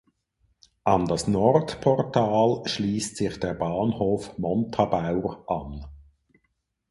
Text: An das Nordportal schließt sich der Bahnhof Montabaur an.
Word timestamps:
An 0.83 1.05
das 1.05 1.27
Nordportal 1.27 2.63
schließt 2.65 3.17
sich 3.17 3.39
der 3.39 3.53
Bahnhof 3.53 4.35
Montabaur 4.39 5.43
an. 5.47 5.85